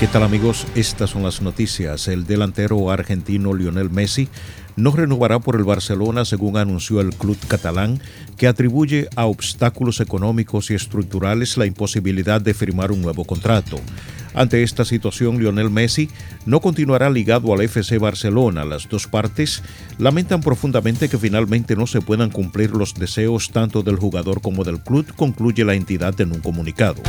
[0.00, 0.64] ¿Qué tal amigos?
[0.76, 2.06] Estas son las noticias.
[2.06, 4.28] El delantero argentino Lionel Messi
[4.76, 8.00] no renovará por el Barcelona según anunció el club catalán,
[8.36, 13.80] que atribuye a obstáculos económicos y estructurales la imposibilidad de firmar un nuevo contrato.
[14.34, 16.08] Ante esta situación, Lionel Messi
[16.46, 18.64] no continuará ligado al FC Barcelona.
[18.64, 19.64] Las dos partes
[19.98, 24.78] lamentan profundamente que finalmente no se puedan cumplir los deseos tanto del jugador como del
[24.78, 27.02] club, concluye la entidad en un comunicado.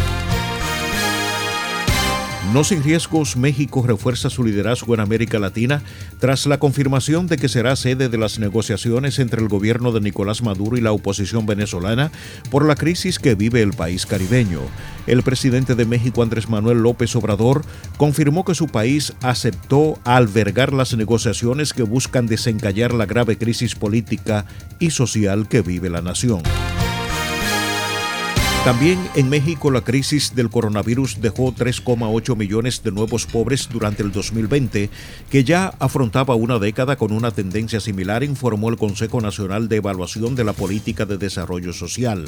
[2.54, 5.84] No sin riesgos, México refuerza su liderazgo en América Latina
[6.20, 10.42] tras la confirmación de que será sede de las negociaciones entre el gobierno de Nicolás
[10.42, 12.12] Maduro y la oposición venezolana
[12.50, 14.62] por la crisis que vive el país caribeño.
[15.06, 17.64] El presidente de México, Andrés Manuel López Obrador,
[17.98, 24.46] confirmó que su país aceptó albergar las negociaciones que buscan desencallar la grave crisis política
[24.80, 26.42] y social que vive la nación.
[28.66, 34.12] También en México la crisis del coronavirus dejó 3,8 millones de nuevos pobres durante el
[34.12, 34.90] 2020,
[35.32, 40.36] que ya afrontaba una década con una tendencia similar, informó el Consejo Nacional de Evaluación
[40.36, 42.26] de la Política de Desarrollo Social.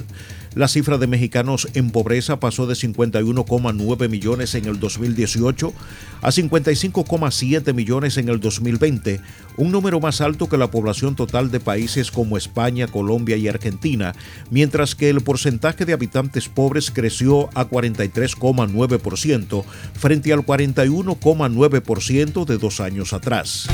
[0.55, 5.73] La cifra de mexicanos en pobreza pasó de 51,9 millones en el 2018
[6.21, 9.19] a 55,7 millones en el 2020,
[9.57, 14.15] un número más alto que la población total de países como España, Colombia y Argentina,
[14.49, 22.79] mientras que el porcentaje de habitantes pobres creció a 43,9% frente al 41,9% de dos
[22.79, 23.67] años atrás.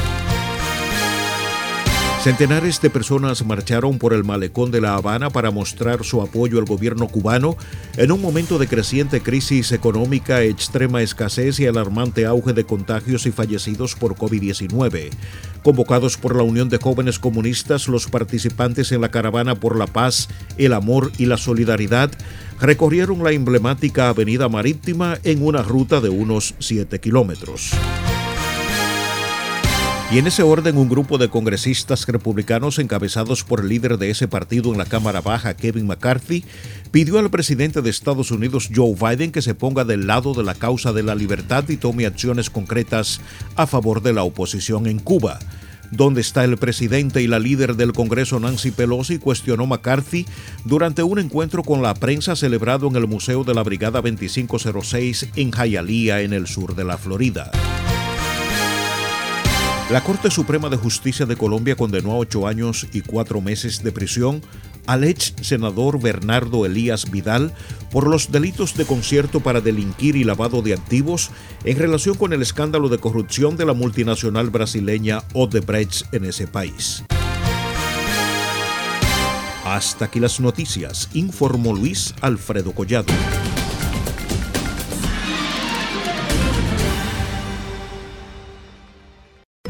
[2.27, 6.65] Centenares de personas marcharon por el malecón de La Habana para mostrar su apoyo al
[6.65, 7.55] gobierno cubano
[7.95, 13.32] en un momento de creciente crisis económica, extrema escasez y alarmante auge de contagios y
[13.32, 15.10] fallecidos por COVID-19.
[15.64, 20.27] Convocados por la Unión de Jóvenes Comunistas, los participantes en la caravana por la paz,
[20.58, 22.11] el amor y la solidaridad
[22.60, 27.71] recorrieron la emblemática Avenida Marítima en una ruta de unos 7 kilómetros.
[30.09, 34.29] Y en ese orden, un grupo de congresistas republicanos encabezados por el líder de ese
[34.29, 36.45] partido en la Cámara Baja, Kevin McCarthy,
[36.91, 40.55] pidió al presidente de Estados Unidos, Joe Biden, que se ponga del lado de la
[40.55, 43.19] causa de la libertad y tome acciones concretas
[43.57, 45.39] a favor de la oposición en Cuba.
[45.91, 49.19] ¿Dónde está el presidente y la líder del Congreso Nancy Pelosi?
[49.19, 50.25] cuestionó McCarthy
[50.63, 55.51] durante un encuentro con la prensa celebrado en el Museo de la Brigada 2506 en
[55.51, 57.51] Hialeah, en el sur de la Florida.
[59.89, 63.93] La Corte Suprema de Justicia de Colombia condenó a ocho años y cuatro meses de
[63.93, 64.42] prisión
[64.86, 67.53] al ex senador Bernardo Elías Vidal
[67.89, 71.31] por los delitos de concierto para delinquir y lavado de activos
[71.64, 77.05] en relación con el escándalo de corrupción de la multinacional brasileña Odebrecht en ese país.
[79.64, 83.14] Hasta aquí las noticias, informó Luis Alfredo Collado.